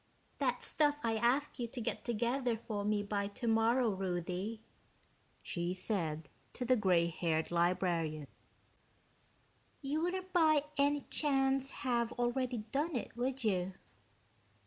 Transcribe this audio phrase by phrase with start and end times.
[0.39, 4.59] "That stuff I asked you to get together for me by tomorrow, Ruthie,"
[5.43, 8.25] she said to the gray haired librarian.
[9.83, 13.73] "You wouldn't by any chance have already done it, would you?"